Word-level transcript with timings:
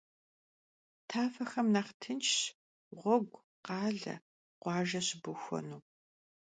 Tafexem 1.09 1.67
nexh 1.73 1.93
tınşşş 2.01 2.39
ğuegu, 2.99 3.39
khale, 3.65 4.15
khuajje 4.61 5.01
şıbuxuenu. 5.07 5.79